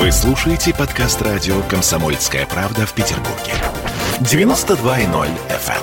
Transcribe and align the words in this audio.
Вы 0.00 0.10
слушаете 0.12 0.72
подкаст 0.72 1.20
радио 1.20 1.60
«Комсомольская 1.64 2.46
правда» 2.46 2.86
в 2.86 2.94
Петербурге. 2.94 3.52
92.0 4.20 5.28
FM. 5.50 5.82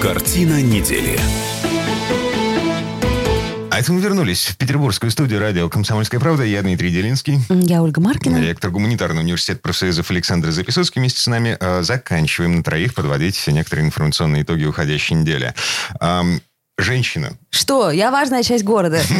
Картина 0.00 0.62
недели. 0.62 1.18
А 3.72 3.80
это 3.80 3.92
мы 3.92 4.00
вернулись 4.00 4.46
в 4.46 4.56
петербургскую 4.56 5.10
студию 5.10 5.40
радио 5.40 5.68
«Комсомольская 5.68 6.20
правда». 6.20 6.44
Я 6.44 6.62
Дмитрий 6.62 6.92
Делинский. 6.92 7.40
Я 7.48 7.82
Ольга 7.82 8.00
Маркина. 8.00 8.40
Ректор 8.40 8.70
гуманитарного 8.70 9.24
университета 9.24 9.62
профсоюзов 9.62 10.08
Александр 10.12 10.52
Записовский 10.52 11.00
вместе 11.00 11.18
с 11.18 11.26
нами. 11.26 11.56
Э, 11.58 11.82
заканчиваем 11.82 12.54
на 12.54 12.62
троих 12.62 12.94
подводить 12.94 13.44
некоторые 13.48 13.84
информационные 13.84 14.44
итоги 14.44 14.64
уходящей 14.64 15.16
недели. 15.16 15.54
Эм, 16.00 16.40
женщина. 16.80 17.36
Что? 17.50 17.90
Я 17.90 18.10
важная 18.12 18.42
часть 18.42 18.64
города. 18.64 19.02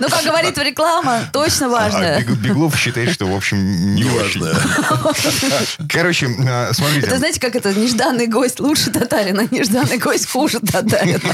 Ну, 0.00 0.08
как 0.08 0.24
говорит 0.24 0.56
реклама, 0.58 1.28
точно 1.32 1.68
важная. 1.68 2.18
А 2.18 2.32
Беглов 2.32 2.76
считает, 2.76 3.12
что, 3.12 3.26
в 3.26 3.34
общем, 3.34 3.94
не 3.94 4.04
важно. 4.04 4.52
Короче, 5.88 6.28
а, 6.48 6.72
смотрите. 6.72 7.06
Это 7.06 7.18
знаете, 7.18 7.40
как 7.40 7.54
это? 7.54 7.72
Нежданный 7.74 8.26
гость 8.26 8.60
лучше 8.60 8.90
татарина, 8.90 9.46
нежданный 9.50 9.98
гость 9.98 10.28
хуже 10.30 10.60
татарина. 10.60 11.20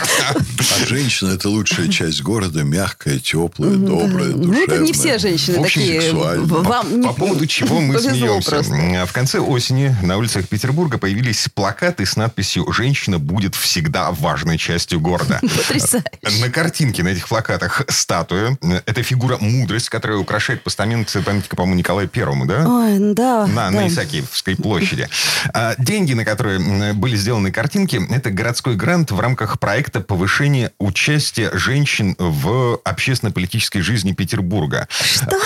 А 0.80 0.86
женщина– 0.86 1.30
это 1.34 1.48
лучшая 1.48 1.88
часть 1.88 2.22
города, 2.22 2.62
мягкая, 2.62 3.18
теплая, 3.18 3.70
добрая, 3.72 4.32
душевная. 4.32 4.46
Ну, 4.46 4.62
это 4.62 4.78
не 4.78 4.92
все 4.92 5.18
женщины 5.18 5.62
такие. 5.62 6.12
По 6.12 7.12
поводу 7.12 7.46
чего 7.46 7.80
мы 7.80 7.98
смеемся. 7.98 8.62
В 9.06 9.12
конце 9.12 9.38
осени 9.38 9.96
на 10.02 10.16
улицах 10.18 10.46
Петербурга 10.48 10.98
появились 10.98 11.48
плакаты 11.54 12.04
с 12.04 12.16
надписью 12.16 12.70
«Женщина 12.72 13.18
будет 13.18 13.54
всегда 13.54 14.10
важной 14.10 14.58
частью 14.58 15.00
города». 15.00 15.40
Потрясающе. 15.68 16.08
На 16.40 16.50
картинке, 16.50 17.02
на 17.02 17.08
этих 17.08 17.28
плакатах 17.28 17.82
статуя. 17.88 18.56
Это 18.86 19.02
фигура 19.02 19.38
мудрость, 19.38 19.88
которая 19.88 20.18
украшает 20.18 20.62
постамент 20.62 21.14
памятника, 21.24 21.56
по-моему, 21.56 21.78
Николаю 21.78 22.08
Первому, 22.08 22.46
да? 22.46 22.66
Ой, 22.66 22.98
да. 23.14 23.46
На, 23.46 23.70
да. 23.70 23.70
на 23.70 23.88
Исаакиевской 23.88 24.56
площади. 24.56 25.08
А, 25.52 25.74
деньги, 25.78 26.12
на 26.14 26.24
которые 26.24 26.92
были 26.94 27.16
сделаны 27.16 27.52
картинки, 27.52 28.00
это 28.10 28.30
городской 28.30 28.76
грант 28.76 29.10
в 29.10 29.20
рамках 29.20 29.58
проекта 29.58 30.00
повышения 30.00 30.72
участия 30.78 31.50
женщин 31.52 32.14
в 32.18 32.80
общественно-политической 32.84 33.80
жизни 33.80 34.12
Петербурга. 34.12 34.88
Что? 34.90 35.36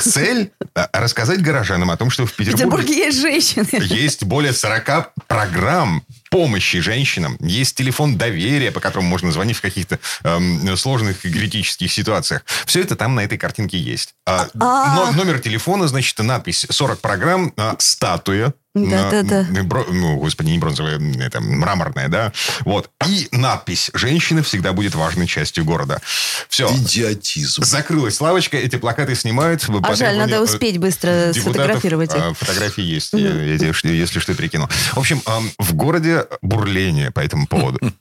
Цель– 0.00 0.52
рассказать 0.92 1.42
горожанам 1.42 1.90
о 1.90 1.96
том, 1.96 2.10
что 2.10 2.26
в 2.26 2.32
Петербурге... 2.32 2.52
В 2.52 2.70
Петербурге 2.70 3.06
есть 3.06 3.20
женщины. 3.20 3.68
Есть 3.82 4.24
более 4.24 4.52
40 4.52 5.12
программ 5.26 6.04
помощи 6.32 6.80
женщинам. 6.80 7.36
Есть 7.40 7.76
телефон 7.76 8.16
доверия, 8.16 8.72
по 8.72 8.80
которому 8.80 9.06
можно 9.08 9.30
звонить 9.30 9.58
в 9.58 9.60
каких-то 9.60 9.98
эм, 10.24 10.76
сложных 10.78 11.26
и 11.26 11.30
критических 11.30 11.92
ситуациях. 11.92 12.42
Все 12.64 12.80
это 12.80 12.96
там 12.96 13.14
на 13.14 13.20
этой 13.20 13.36
картинке 13.36 13.78
есть. 13.78 14.14
А, 14.26 14.48
А. 14.58 14.94
но- 14.96 15.12
номер 15.12 15.40
телефона, 15.40 15.86
значит, 15.88 16.18
надпись 16.18 16.66
40 16.70 17.00
программ, 17.00 17.52
а, 17.58 17.76
статуя. 17.78 18.54
Да, 18.74 19.10
да, 19.10 19.22
да. 19.22 19.40
м, 19.40 19.68
бро- 19.68 19.86
ну, 19.92 20.16
господи, 20.16 20.50
не 20.50 20.58
бронзовая, 20.58 20.98
это 21.20 21.40
мраморная, 21.40 22.08
да. 22.08 22.32
Вот. 22.60 22.90
И 23.06 23.28
надпись 23.30 23.90
«Женщина 23.92 24.42
всегда 24.42 24.72
будет 24.72 24.94
важной 24.94 25.26
частью 25.26 25.64
города». 25.64 26.00
Все. 26.48 26.68
Идиотизм. 26.74 27.62
Закрылась 27.64 28.20
лавочка, 28.20 28.56
эти 28.56 28.76
плакаты 28.76 29.14
снимают. 29.14 29.66
А 29.82 29.94
жаль, 29.94 30.16
надо 30.16 30.36
э, 30.36 30.40
успеть 30.40 30.78
быстро 30.78 31.32
сфотографировать 31.34 32.14
их. 32.14 32.20
а, 32.20 32.32
Фотографии 32.34 32.82
есть, 32.82 33.12
я, 33.12 33.28
я 33.30 33.54
если 33.54 34.18
что, 34.18 34.34
прикину. 34.34 34.68
В 34.92 34.98
общем, 34.98 35.20
в 35.58 35.74
городе 35.74 36.26
бурление 36.40 37.10
по 37.10 37.20
этому 37.20 37.46
поводу. 37.46 37.78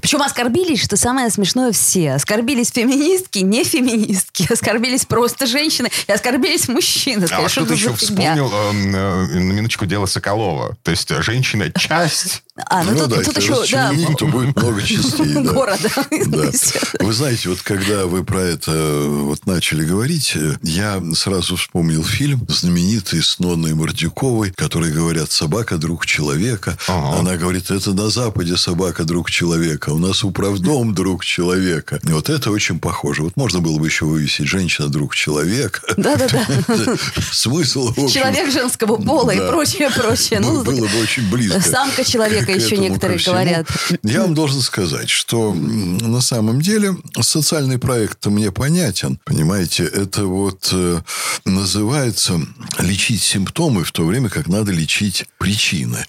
Причем 0.00 0.22
оскорбились, 0.22 0.82
что 0.82 0.96
самое 0.96 1.30
смешное, 1.30 1.72
все. 1.72 2.12
Оскорбились 2.14 2.70
феминистки, 2.70 3.40
не 3.40 3.64
феминистки. 3.64 4.50
Оскорбились 4.50 5.04
просто 5.04 5.46
женщины 5.46 5.90
и 6.06 6.12
оскорбились 6.12 6.68
мужчины. 6.68 7.26
А 7.30 7.48
что 7.48 7.66
ты 7.66 7.74
еще 7.74 7.94
вспомнил 7.94 8.50
э, 8.52 8.72
на 8.72 9.52
минуточку 9.52 9.86
дело 9.86 9.97
Соколова? 10.06 10.76
То 10.82 10.90
есть 10.90 11.10
э, 11.10 11.22
женщина 11.22 11.70
часть 11.72 12.42
А, 12.66 12.82
ну, 12.84 12.92
Ну 12.92 12.98
тут, 13.00 13.08
да, 13.10 13.16
тут 13.22 13.36
если 13.36 13.40
еще, 13.40 13.72
да, 13.76 13.90
расчленить, 13.90 14.18
то 14.18 14.26
будет 14.26 14.56
много 14.56 14.82
частей. 14.82 15.34
да. 15.34 15.40
города. 15.52 15.88
Да. 16.26 16.50
Вы 17.00 17.12
знаете, 17.12 17.48
вот 17.48 17.62
когда 17.62 18.06
вы 18.06 18.24
про 18.24 18.42
это 18.42 18.72
э, 18.72 19.06
вот 19.08 19.46
начали 19.46 19.84
говорить, 19.84 20.32
э, 20.34 20.56
я 20.62 21.00
сразу 21.14 21.56
вспомнил 21.56 22.02
фильм 22.04 22.44
знаменитый 22.48 23.22
с 23.22 23.38
Нонной 23.38 23.74
Мордюковой, 23.74 24.52
который 24.52 24.92
говорят 24.92 25.30
«Собака– 25.30 25.76
друг 25.78 26.06
человека». 26.06 26.76
Ага. 26.88 27.20
Она 27.20 27.36
говорит, 27.36 27.70
это 27.70 27.92
на 27.92 28.10
Западе 28.10 28.56
собака– 28.56 29.04
друг 29.04 29.30
человека, 29.30 29.90
у 29.90 29.98
нас 29.98 30.24
управдом– 30.24 30.94
друг 30.94 31.24
человека. 31.24 32.00
И 32.02 32.12
вот 32.12 32.28
это 32.28 32.50
очень 32.50 32.78
похоже. 32.80 33.22
Вот 33.22 33.36
можно 33.36 33.60
было 33.60 33.78
бы 33.78 33.86
еще 33.86 34.04
вывесить 34.04 34.46
«Женщина– 34.46 34.88
друг 34.88 35.14
человека». 35.14 35.80
Да-да-да. 35.96 36.46
Смысл, 37.32 37.94
Человек 38.08 38.50
женского 38.52 38.96
пола 38.96 39.30
и 39.30 39.38
Да. 39.38 39.48
прочее, 39.48 39.90
прочее. 39.90 40.40
Было, 40.40 40.62
Ну, 40.62 40.64
было 40.64 40.86
бы 40.86 41.00
очень 41.02 41.28
близко. 41.30 41.60
Самка 41.60 42.04
человека 42.04 42.47
к 42.54 42.56
еще 42.56 42.76
этому, 42.76 42.82
некоторые 42.82 43.18
говорят. 43.18 43.66
Я 44.02 44.22
вам 44.22 44.34
должен 44.34 44.60
сказать, 44.60 45.10
что 45.10 45.54
на 45.54 46.20
самом 46.20 46.60
деле 46.60 46.96
социальный 47.20 47.78
проект 47.78 48.24
мне 48.26 48.50
понятен. 48.52 49.18
Понимаете, 49.24 49.84
это 49.84 50.24
вот 50.24 50.70
э, 50.72 51.00
называется 51.44 52.40
лечить 52.78 53.22
симптомы 53.22 53.84
в 53.84 53.92
то 53.92 54.04
время, 54.04 54.28
как 54.28 54.46
надо 54.46 54.72
лечить 54.72 55.24
причины. 55.38 56.04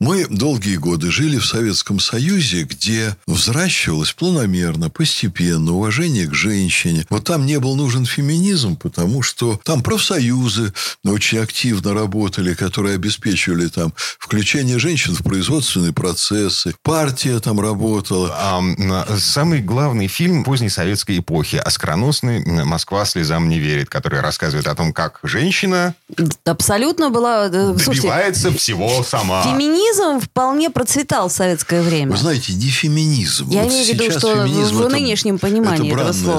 Мы 0.00 0.26
долгие 0.26 0.76
годы 0.76 1.10
жили 1.10 1.38
в 1.38 1.46
Советском 1.46 2.00
Союзе, 2.00 2.62
где 2.62 3.16
взращивалось 3.26 4.12
планомерно, 4.12 4.90
постепенно 4.90 5.72
уважение 5.72 6.26
к 6.26 6.34
женщине. 6.34 7.06
Вот 7.10 7.24
там 7.24 7.46
не 7.46 7.58
был 7.58 7.76
нужен 7.76 8.06
феминизм, 8.06 8.76
потому 8.76 9.22
что 9.22 9.60
там 9.64 9.82
профсоюзы 9.82 10.72
очень 11.04 11.38
активно 11.38 11.94
работали, 11.94 12.54
которые 12.54 12.94
обеспечивали 12.96 13.68
там 13.68 13.92
включение 14.18 14.78
женщин 14.78 15.14
в 15.14 15.22
производственные 15.92 15.92
процессы. 15.92 16.74
Партия 16.82 17.38
там 17.40 17.60
работала. 17.60 18.34
На- 18.78 19.04
Самый 19.18 19.60
главный 19.60 20.06
фильм 20.08 20.44
поздней 20.44 20.68
советской 20.68 21.18
эпохи, 21.18 21.56
оскароносный 21.56 22.44
«Москва 22.64 23.04
слезам 23.04 23.48
не 23.48 23.58
верит», 23.58 23.88
который 23.88 24.20
рассказывает 24.20 24.66
о 24.66 24.74
том, 24.74 24.92
как 24.92 25.18
женщина 25.22 25.94
Абсолютно 26.44 27.10
была... 27.10 27.46
э, 27.48 27.74
Слушайте, 27.78 28.02
добивается 28.08 28.50
всего 28.52 29.02
сама. 29.02 29.42
феминизм 29.42 30.20
вполне 30.20 30.70
процветал 30.70 31.28
в 31.28 31.32
советское 31.32 31.82
время. 31.82 32.12
Вы 32.12 32.18
знаете, 32.18 32.52
не 32.54 32.68
феминизм. 32.68 33.50
Я 33.50 33.62
Вот 33.62 33.70
имею 33.72 33.84
в 33.84 33.88
виду, 33.88 34.04
сейчас 34.04 34.18
что 34.18 34.34
феминизм 34.46 34.76
в 34.76 34.80
это- 34.82 34.90
нынешнем 34.90 35.38
понимании 35.38 35.90
это 35.92 36.00
этого 36.00 36.12
бранное 36.12 36.38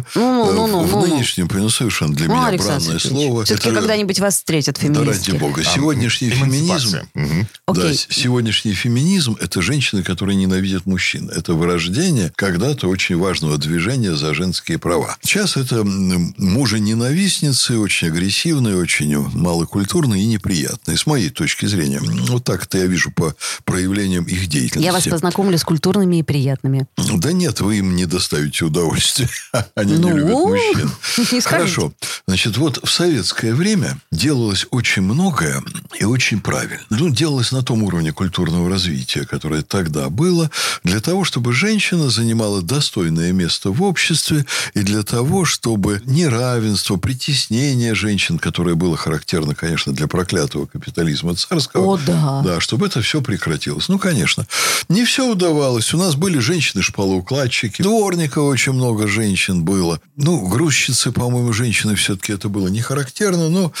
слово. 0.00 0.04
Ну, 0.14 0.52
ну, 0.52 0.66
ну, 0.66 0.82
Э, 0.84 0.86
в 0.86 0.90
ну, 0.92 1.00
ну. 1.00 1.06
нынешнем, 1.14 1.48
ну, 1.52 1.68
совершенно 1.68 2.14
для 2.14 2.26
Ну, 2.28 2.34
меня 2.34 2.46
Александр 2.46 2.84
бранное 2.84 2.98
слово. 3.00 3.44
Все-таки 3.44 3.68
Это- 3.68 3.78
когда-нибудь 3.80 4.20
вас 4.20 4.34
встретят 4.36 4.76
Да 4.76 4.80
феминистки. 4.82 5.30
ради 5.30 5.40
бога. 5.40 5.60
А, 5.62 5.64
Сегодняшний 5.74 6.30
феминизм... 6.30 6.98
Мгм. 7.14 7.46
Да, 7.68 7.92
сегодняшний 7.94 8.72
феминизм– 8.80 9.36
это 9.40 9.60
женщины, 9.60 10.02
которые 10.02 10.36
ненавидят 10.36 10.86
мужчин. 10.86 11.28
Это 11.28 11.54
вырождение 11.54 12.32
когда-то 12.34 12.88
очень 12.88 13.18
важного 13.18 13.58
движения 13.58 14.16
за 14.16 14.32
женские 14.34 14.78
права. 14.78 15.16
Сейчас 15.22 15.56
это 15.56 15.84
мужа-ненавистницы, 15.84 17.78
очень 17.78 18.08
агрессивные, 18.08 18.76
очень 18.76 19.18
малокультурные 19.18 20.22
и 20.22 20.26
неприятные, 20.26 20.96
с 20.96 21.06
моей 21.06 21.28
точки 21.30 21.66
зрения. 21.66 22.00
Вот 22.02 22.44
так 22.44 22.64
это 22.64 22.78
я 22.78 22.86
вижу 22.86 23.10
по 23.10 23.34
проявлениям 23.64 24.24
их 24.24 24.46
деятельности. 24.46 24.86
Я 24.86 24.92
вас 24.92 25.06
познакомлю 25.06 25.58
с 25.58 25.64
культурными 25.64 26.16
и 26.16 26.22
приятными. 26.22 26.86
Да 27.14 27.32
нет, 27.32 27.60
вы 27.60 27.78
им 27.78 27.94
не 27.96 28.06
доставите 28.06 28.64
удовольствия. 28.64 29.28
Они 29.74 29.94
Ну, 29.94 30.08
не 30.08 30.18
любят 30.18 30.32
мужчин. 30.32 30.90
не. 31.32 31.40
Хорошо. 31.40 31.92
Значит, 32.26 32.56
вот 32.56 32.80
в 32.82 32.90
советское 32.90 33.54
время 33.54 33.98
делалось 34.10 34.66
очень 34.70 35.02
многое 35.02 35.62
и 35.98 36.04
очень 36.04 36.40
правильно. 36.40 36.84
Ну, 36.90 37.10
делалось 37.10 37.52
на 37.52 37.62
том 37.62 37.82
уровне 37.82 38.12
культурного 38.12 38.59
развития, 38.68 39.24
которое 39.24 39.62
тогда 39.62 40.08
было, 40.08 40.50
для 40.84 41.00
того, 41.00 41.24
чтобы 41.24 41.52
женщина 41.52 42.10
занимала 42.10 42.62
достойное 42.62 43.32
место 43.32 43.70
в 43.70 43.82
обществе 43.82 44.46
и 44.74 44.80
для 44.80 45.02
того, 45.02 45.44
чтобы 45.44 46.02
неравенство, 46.04 46.96
притеснение 46.96 47.94
женщин, 47.94 48.38
которое 48.38 48.74
было 48.74 48.96
характерно, 48.96 49.54
конечно, 49.54 49.92
для 49.92 50.06
проклятого 50.06 50.66
капитализма 50.66 51.34
царского, 51.34 51.94
О, 51.94 51.98
да. 51.98 52.42
да, 52.44 52.60
чтобы 52.60 52.86
это 52.86 53.00
все 53.00 53.20
прекратилось. 53.20 53.88
Ну, 53.88 53.98
конечно. 53.98 54.46
Не 54.88 55.04
все 55.04 55.30
удавалось. 55.30 55.94
У 55.94 55.96
нас 55.96 56.16
были 56.16 56.38
женщины-шпалоукладчики. 56.38 57.82
Дворников 57.82 58.44
очень 58.44 58.72
много 58.72 59.06
женщин 59.06 59.64
было. 59.64 60.00
Ну, 60.16 60.46
грузчицы, 60.46 61.12
по-моему, 61.12 61.52
женщины 61.52 61.94
все-таки 61.94 62.32
это 62.32 62.48
было 62.48 62.68
не 62.68 62.80
характерно. 62.80 63.48
Но, 63.48 63.72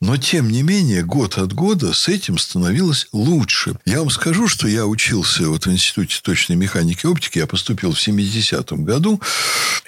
но, 0.00 0.16
тем 0.16 0.50
не 0.50 0.62
менее, 0.62 1.02
год 1.02 1.38
от 1.38 1.52
года 1.52 1.92
с 1.92 2.08
этим 2.08 2.38
становилось 2.38 3.08
лучше. 3.12 3.76
Я 3.84 4.00
вам 4.00 4.10
скажу, 4.10 4.21
скажу, 4.22 4.46
что 4.46 4.68
я 4.68 4.86
учился 4.86 5.48
вот 5.48 5.66
в 5.66 5.72
Институте 5.72 6.20
точной 6.22 6.54
механики 6.54 7.06
и 7.06 7.08
оптики. 7.08 7.38
Я 7.38 7.48
поступил 7.48 7.92
в 7.92 7.98
70-м 7.98 8.84
году. 8.84 9.20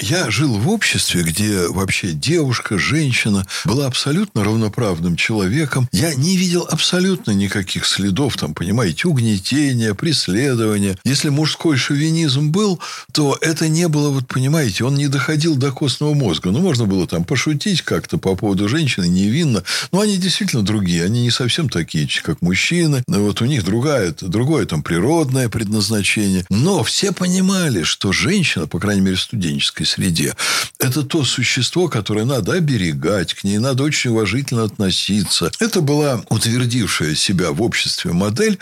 Я 0.01 0.29
жил 0.29 0.59
в 0.59 0.69
обществе, 0.71 1.23
где 1.23 1.69
вообще 1.69 2.11
девушка, 2.11 2.77
женщина 2.77 3.47
была 3.65 3.87
абсолютно 3.87 4.43
равноправным 4.43 5.15
человеком. 5.15 5.89
Я 5.93 6.17
не 6.17 6.37
видел 6.37 6.67
абсолютно 6.69 7.31
никаких 7.31 7.87
следов, 7.87 8.37
там, 8.37 8.55
понимаете, 8.55 9.07
угнетения, 9.07 9.95
преследования. 9.95 10.99
Если 11.05 11.29
мужской 11.29 11.77
шовинизм 11.77 12.51
был, 12.51 12.81
то 13.13 13.39
это 13.41 13.69
не 13.69 13.87
было, 13.87 14.11
вот 14.11 14.27
понимаете, 14.27 14.83
он 14.83 14.97
не 14.97 15.07
доходил 15.07 15.55
до 15.55 15.71
костного 15.71 16.13
мозга. 16.13 16.51
Ну, 16.51 16.59
можно 16.59 16.87
было 16.87 17.07
там 17.07 17.23
пошутить 17.23 17.83
как-то 17.83 18.19
по 18.19 18.35
поводу 18.35 18.69
женщины 18.69 19.07
невинно. 19.07 19.63
Но 19.93 20.01
они 20.01 20.17
действительно 20.17 20.65
другие. 20.65 21.05
Они 21.05 21.23
не 21.23 21.31
совсем 21.31 21.69
такие, 21.69 22.09
как 22.25 22.43
мужчины. 22.43 23.05
Вот 23.07 23.41
у 23.41 23.45
них 23.45 23.65
другая, 23.65 24.13
другое 24.29 24.67
там 24.67 24.83
природное 24.83 25.49
предназначение. 25.49 26.45
Но 26.51 26.83
все 26.85 27.13
понимали, 27.13 27.83
что 27.83 28.13
женщина, 28.13 28.67
по 28.67 28.79
крайней 28.79 29.03
мере, 29.03 29.17
в 29.17 29.21
студенческой 29.21 29.85
среде, 29.85 30.35
это 30.79 31.03
то 31.03 31.25
существо, 31.25 31.89
которое 31.89 32.25
надо 32.25 32.53
оберегать, 32.53 33.35
к 33.35 33.45
ней 33.45 33.59
надо 33.59 33.85
очень 33.85 34.11
уважительно 34.11 34.65
относиться. 34.65 35.51
Это 35.61 35.81
была 35.81 36.23
утвердившая 36.29 37.15
себя 37.15 37.53
в 37.53 37.63
обществе 37.63 38.13
модель. 38.13 38.59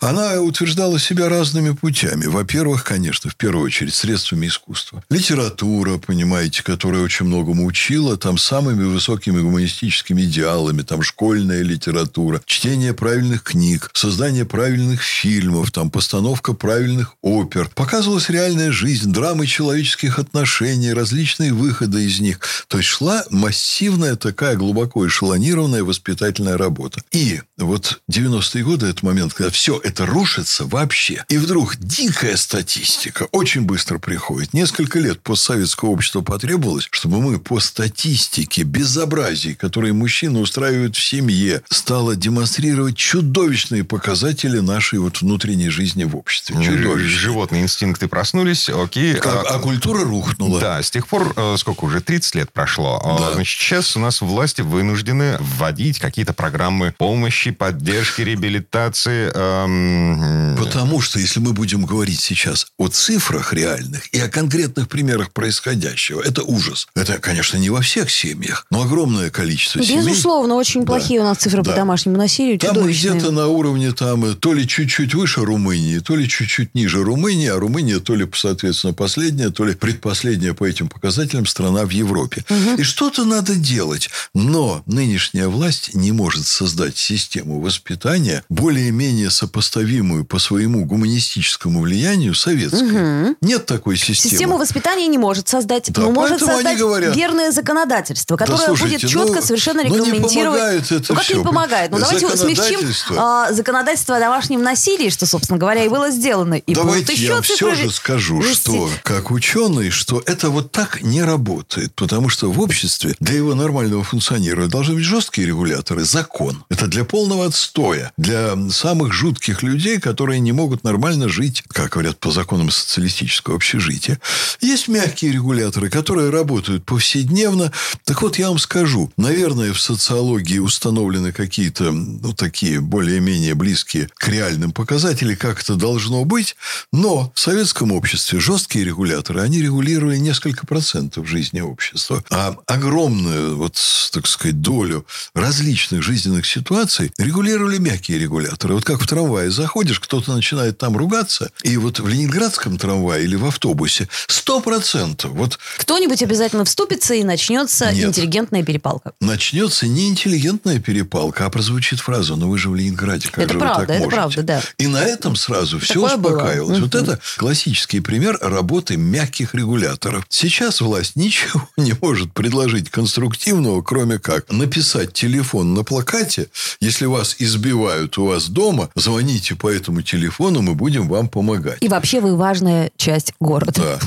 Она 0.00 0.40
утверждала 0.40 0.98
себя 0.98 1.28
разными 1.28 1.72
путями. 1.72 2.26
Во-первых, 2.26 2.84
конечно, 2.84 3.30
в 3.30 3.36
первую 3.36 3.64
очередь, 3.64 3.94
средствами 3.94 4.46
искусства. 4.46 5.02
Литература, 5.10 5.98
понимаете, 5.98 6.62
которая 6.62 7.02
очень 7.02 7.26
многому 7.26 7.66
учила, 7.66 8.16
там 8.16 8.38
самыми 8.38 8.84
высокими 8.84 9.40
гуманистическими 9.40 10.22
идеалами, 10.22 10.82
там 10.82 11.02
школьная 11.02 11.62
литература, 11.62 12.40
чтение 12.46 12.94
правильных 12.94 13.42
книг, 13.42 13.90
создание 13.94 14.44
правильных 14.44 15.03
фильмов, 15.04 15.70
там 15.70 15.90
постановка 15.90 16.52
правильных 16.52 17.14
опер. 17.22 17.70
Показывалась 17.74 18.28
реальная 18.28 18.72
жизнь, 18.72 19.12
драмы 19.12 19.46
человеческих 19.46 20.18
отношений, 20.18 20.92
различные 20.92 21.52
выходы 21.52 22.04
из 22.04 22.20
них. 22.20 22.40
То 22.68 22.78
есть 22.78 22.88
шла 22.88 23.24
массивная 23.30 24.16
такая 24.16 24.56
глубоко 24.56 25.06
эшелонированная 25.06 25.84
воспитательная 25.84 26.56
работа. 26.56 27.00
И 27.12 27.40
вот 27.58 28.00
90-е 28.10 28.64
годы, 28.64 28.86
это 28.86 29.04
момент, 29.04 29.34
когда 29.34 29.50
все 29.50 29.80
это 29.82 30.06
рушится 30.06 30.64
вообще. 30.64 31.24
И 31.28 31.38
вдруг 31.38 31.76
дикая 31.76 32.36
статистика 32.36 33.28
очень 33.32 33.62
быстро 33.62 33.98
приходит. 33.98 34.52
Несколько 34.54 34.98
лет 34.98 35.20
постсоветского 35.20 35.90
общества 35.90 36.20
потребовалось, 36.22 36.88
чтобы 36.90 37.20
мы 37.20 37.38
по 37.38 37.60
статистике 37.60 38.62
безобразий, 38.62 39.54
которые 39.54 39.92
мужчины 39.92 40.40
устраивают 40.40 40.96
в 40.96 41.04
семье, 41.04 41.62
стало 41.68 42.16
демонстрировать 42.16 42.96
чудовищные 42.96 43.84
показатели 43.84 44.58
нашей 44.58 44.93
вот 44.98 45.20
внутренней 45.20 45.68
жизни 45.70 46.04
в 46.04 46.16
обществе. 46.16 46.56
Чудовищные. 46.56 47.08
Животные 47.08 47.62
инстинкты 47.62 48.08
проснулись, 48.08 48.68
окей. 48.68 49.14
Как- 49.14 49.44
а 49.50 49.58
культура 49.58 50.04
рухнула. 50.04 50.60
Да, 50.60 50.82
с 50.82 50.90
тех 50.90 51.06
пор, 51.08 51.32
э, 51.36 51.56
сколько 51.58 51.84
уже, 51.84 52.00
30 52.00 52.34
лет 52.34 52.52
прошло. 52.52 53.00
А, 53.04 53.18
Да. 53.18 53.32
Значит, 53.34 53.60
сейчас 53.60 53.96
у 53.96 54.00
нас 54.00 54.20
власти 54.20 54.60
вынуждены 54.62 55.36
вводить 55.40 55.98
какие-то 55.98 56.32
программы 56.32 56.94
помощи, 56.98 57.50
поддержки, 57.50 58.22
реабилитации. 58.22 59.30
эм, 59.34 60.56
Потому 60.58 61.00
что, 61.00 61.18
если 61.18 61.40
мы 61.40 61.52
будем 61.52 61.84
говорить 61.84 62.20
сейчас 62.20 62.66
о 62.78 62.88
цифрах 62.88 63.52
реальных 63.52 64.06
и 64.14 64.20
о 64.20 64.28
конкретных 64.28 64.88
примерах 64.88 65.32
происходящего, 65.32 66.20
это 66.22 66.42
ужас. 66.42 66.86
Это, 66.94 67.18
конечно, 67.18 67.56
не 67.56 67.70
во 67.70 67.80
всех 67.80 68.10
семьях, 68.10 68.66
но 68.70 68.82
огромное 68.82 69.30
количество 69.30 69.82
семей. 69.82 69.98
Безусловно, 70.06 70.54
очень 70.54 70.84
плохие 70.84 71.20
у 71.20 71.24
нас 71.24 71.38
цифры 71.38 71.62
по 71.62 71.70
Да. 71.70 71.76
домашнему 71.76 72.16
насилию, 72.16 72.58
Там 72.58 72.86
где-то 72.86 73.30
на 73.30 73.48
уровне 73.48 73.92
там 73.92 74.24
э, 74.24 74.34
то 74.34 74.52
ли 74.52 74.66
чуть-чуть 74.84 75.14
выше 75.14 75.40
Румынии, 75.44 75.98
то 75.98 76.16
ли 76.16 76.28
чуть-чуть 76.28 76.74
ниже 76.74 77.02
Румынии, 77.02 77.48
а 77.48 77.58
Румыния 77.58 77.98
то 78.00 78.14
ли, 78.14 78.28
соответственно, 78.34 78.92
последняя, 78.92 79.50
то 79.50 79.64
ли 79.64 79.74
предпоследняя 79.74 80.54
по 80.54 80.64
этим 80.64 80.88
показателям 80.88 81.46
страна 81.46 81.84
в 81.84 81.90
Европе. 81.90 82.44
И 82.78 82.82
что-то 82.82 83.24
надо 83.24 83.54
делать. 83.54 84.10
Но 84.34 84.82
нынешняя 84.86 85.48
власть 85.48 85.94
не 85.94 86.12
может 86.12 86.46
создать 86.46 86.96
систему 86.96 87.60
воспитания, 87.60 88.42
более-менее 88.48 89.30
сопоставимую 89.30 90.24
по 90.24 90.38
своему 90.38 90.84
гуманистическому 90.84 91.80
влиянию 91.80 92.34
советской. 92.34 93.34
Нет 93.40 93.66
такой 93.66 93.96
системы. 93.96 94.30
Систему 94.30 94.56
воспитания 94.58 95.06
не 95.06 95.18
может 95.18 95.48
создать, 95.48 95.90
Да, 95.92 96.02
но 96.02 96.10
может 96.10 96.40
создать 96.40 96.78
говорят- 96.78 97.16
верное 97.16 97.50
законодательство, 97.52 98.36
которое 98.36 98.64
слушайте, 98.66 98.98
будет 98.98 99.10
четко 99.10 99.34
ну, 99.40 99.42
совершенно 99.42 99.82
ну, 99.82 99.88
не 99.88 99.96
регламентировать. 99.96 100.34
помогает 100.58 100.92
это 100.92 101.04
ну 101.10 101.14
как 101.16 101.24
всё. 101.24 101.38
не 101.38 101.44
помогает? 101.44 101.90
Ну 101.90 101.98
давайте 101.98 102.28
смягчим 102.36 102.64
Законодательство. 102.80 103.16
а, 103.18 103.52
законодательство 103.52 104.16
о 104.16 104.20
домашнем 104.20 104.62
насилии, 104.62 104.73
что, 105.10 105.26
собственно 105.26 105.58
говоря, 105.58 105.84
и 105.84 105.88
было 105.88 106.10
сделано. 106.10 106.54
И 106.54 106.74
Давайте 106.74 107.04
будут 107.04 107.16
еще 107.16 107.24
я 107.26 107.34
вам 107.34 107.42
все 107.42 107.74
же 107.74 107.90
скажу, 107.90 108.40
вести. 108.40 108.62
что 108.62 108.90
как 109.02 109.30
ученый, 109.30 109.90
что 109.90 110.22
это 110.26 110.50
вот 110.50 110.72
так 110.72 111.02
не 111.02 111.22
работает. 111.22 111.94
Потому 111.94 112.28
что 112.28 112.50
в 112.50 112.60
обществе 112.60 113.14
для 113.20 113.36
его 113.36 113.54
нормального 113.54 114.02
функционирования 114.04 114.70
должны 114.70 114.94
быть 114.94 115.04
жесткие 115.04 115.46
регуляторы, 115.46 116.04
закон. 116.04 116.64
Это 116.70 116.86
для 116.86 117.04
полного 117.04 117.46
отстоя. 117.46 118.12
Для 118.16 118.56
самых 118.70 119.12
жутких 119.12 119.62
людей, 119.62 120.00
которые 120.00 120.40
не 120.40 120.52
могут 120.52 120.84
нормально 120.84 121.28
жить, 121.28 121.62
как 121.68 121.92
говорят, 121.92 122.18
по 122.18 122.30
законам 122.30 122.70
социалистического 122.70 123.56
общежития. 123.56 124.18
Есть 124.60 124.88
мягкие 124.88 125.32
регуляторы, 125.32 125.90
которые 125.90 126.30
работают 126.30 126.84
повседневно. 126.84 127.72
Так 128.04 128.22
вот, 128.22 128.38
я 128.38 128.48
вам 128.48 128.58
скажу, 128.58 129.12
наверное, 129.16 129.72
в 129.72 129.80
социологии 129.80 130.58
установлены 130.58 131.32
какие-то, 131.32 131.90
ну, 131.92 132.32
такие 132.32 132.80
более-менее 132.80 133.54
близкие 133.54 134.08
к 134.14 134.28
реальным 134.28 134.63
показателям, 134.72 135.36
как 135.36 135.60
это 135.60 135.74
должно 135.74 136.24
быть. 136.24 136.56
Но 136.92 137.32
в 137.34 137.40
советском 137.40 137.92
обществе 137.92 138.40
жесткие 138.40 138.84
регуляторы, 138.84 139.40
они 139.40 139.60
регулировали 139.60 140.16
несколько 140.16 140.66
процентов 140.66 141.28
жизни 141.28 141.60
общества. 141.60 142.22
А 142.30 142.56
огромную, 142.66 143.56
вот, 143.56 143.78
так 144.12 144.26
сказать, 144.26 144.60
долю 144.60 145.06
различных 145.34 146.02
жизненных 146.02 146.46
ситуаций 146.46 147.12
регулировали 147.18 147.78
мягкие 147.78 148.18
регуляторы. 148.18 148.74
Вот 148.74 148.84
как 148.84 149.00
в 149.00 149.06
трамвае 149.06 149.50
заходишь, 149.50 150.00
кто-то 150.00 150.34
начинает 150.34 150.78
там 150.78 150.96
ругаться, 150.96 151.50
и 151.62 151.76
вот 151.76 152.00
в 152.00 152.08
ленинградском 152.08 152.78
трамвае 152.78 153.24
или 153.24 153.36
в 153.36 153.44
автобусе 153.44 154.08
сто 154.26 154.60
процентов 154.60 155.32
вот 155.32 155.58
Кто-нибудь 155.78 156.22
обязательно 156.22 156.64
вступится 156.64 157.14
и 157.14 157.24
начнется 157.24 157.90
Нет. 157.92 158.08
интеллигентная 158.08 158.62
перепалка. 158.62 159.12
начнется 159.20 159.86
не 159.86 160.08
интеллигентная 160.08 160.80
перепалка, 160.80 161.46
а 161.46 161.50
прозвучит 161.50 162.00
фраза 162.00 162.36
«Ну 162.36 162.48
вы 162.48 162.58
же 162.58 162.70
в 162.70 162.74
Ленинграде, 162.74 163.28
как 163.28 163.44
Это 163.44 163.54
же 163.54 163.58
правда, 163.58 163.80
вы 163.80 163.86
так 163.86 163.96
это 163.96 164.04
можете?» 164.04 164.16
правда, 164.16 164.42
да. 164.44 164.62
И 164.78 164.86
на 164.86 165.02
этом 165.02 165.36
сразу 165.36 165.78
все 165.78 165.94
Такое 165.94 166.16
было. 166.16 166.32
успокаивалось. 166.32 166.80
Вот 166.80 166.94
Мгм. 166.94 167.02
это 167.04 167.20
классический 167.36 168.00
пример 168.00 168.38
работы 168.40 168.96
мягких 168.96 169.54
регуляторов. 169.54 170.24
Сейчас 170.28 170.80
власть 170.80 171.16
ничего 171.16 171.68
не 171.76 171.94
может 172.00 172.32
предложить 172.32 172.90
конструктивного, 172.90 173.82
кроме 173.82 174.18
как 174.18 174.50
написать 174.52 175.12
телефон 175.12 175.74
на 175.74 175.84
плакате. 175.84 176.48
Если 176.80 177.06
вас 177.06 177.36
избивают 177.38 178.18
у 178.18 178.26
вас 178.26 178.48
дома, 178.48 178.90
звоните 178.94 179.54
по 179.54 179.70
этому 179.70 180.02
телефону, 180.02 180.62
мы 180.62 180.74
будем 180.74 181.08
вам 181.08 181.28
помогать. 181.28 181.78
И 181.80 181.88
вообще 181.88 182.20
вы 182.20 182.36
важная 182.36 182.90
часть 182.96 183.32
города. 183.40 183.72
Да. 183.74 183.98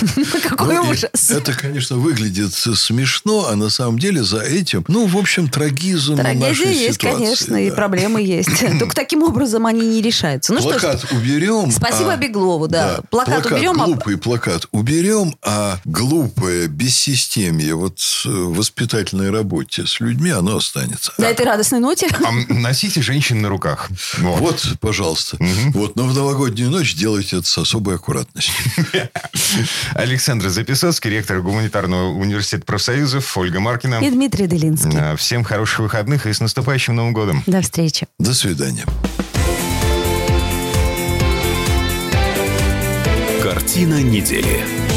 Какой 0.48 0.76
Ну, 0.76 0.88
ужас. 0.90 1.30
Это, 1.30 1.52
конечно, 1.52 1.96
выглядит 1.96 2.54
смешно, 2.54 3.48
а 3.48 3.56
на 3.56 3.68
самом 3.70 3.98
деле 3.98 4.22
за 4.22 4.40
этим, 4.40 4.84
ну, 4.88 5.06
в 5.06 5.16
общем, 5.16 5.48
трагизм 5.48 6.16
Трагедия 6.16 6.72
есть, 6.72 6.98
конечно, 6.98 7.56
и 7.56 7.70
проблемы 7.70 8.22
есть. 8.22 8.50
Только 8.78 8.94
таким 8.94 9.22
образом 9.22 9.66
они 9.66 9.79
не 9.86 10.02
решаются. 10.02 10.52
Ну 10.52 10.60
что 10.60 10.78
ж, 10.78 10.80
плакат 10.82 11.04
уберем. 11.12 11.70
Спасибо 11.70 12.12
а- 12.12 12.16
Беглову, 12.16 12.68
да. 12.68 13.00
Плакат 13.10 13.46
уберем, 13.46 13.80
а- 13.80 13.84
Глупый 13.86 14.16
плакат 14.18 14.66
уберем, 14.72 15.36
а 15.42 15.78
глупое 15.84 16.68
бессистемье 16.68 17.74
вот 17.74 17.98
э, 18.24 18.28
в 18.28 18.54
воспитательной 18.56 19.30
работе 19.30 19.86
с 19.86 20.00
людьми, 20.00 20.30
оно 20.30 20.56
останется. 20.56 21.12
на 21.18 21.26
этой 21.26 21.46
радостной 21.46 21.80
ноте 21.80 22.08
а 22.24 22.52
носите 22.52 23.00
женщин 23.02 23.40
на 23.42 23.48
руках. 23.48 23.88
Вот. 24.18 24.40
Вот, 24.40 24.66
пожалуйста. 24.80 25.36
Вот, 25.74 25.96
но 25.96 26.04
в 26.04 26.14
новогоднюю 26.14 26.70
ночь 26.70 26.94
делайте 26.94 27.38
это 27.38 27.46
с 27.46 27.56
особой 27.58 27.96
аккуратностью. 27.96 28.52
Александр 29.94 30.48
Записоцкий, 30.48 31.10
ректор 31.10 31.40
гуманитарного 31.40 32.08
университета 32.10 32.64
профсоюзов, 32.64 33.36
Ольга 33.36 33.60
Маркина. 33.60 34.00
и 34.02 34.10
Дмитрий 34.10 34.46
Делинский. 34.46 34.90
А, 34.98 35.16
Всем 35.16 35.44
хороших 35.44 35.80
выходных 35.80 36.26
и 36.26 36.32
с 36.32 36.40
наступающим 36.40 36.96
Новым 36.96 37.12
годом. 37.12 37.42
До 37.46 37.60
встречи. 37.62 38.06
До 38.18 38.34
свидания. 38.34 38.84
Картина 43.42 44.02
недели. 44.02 44.89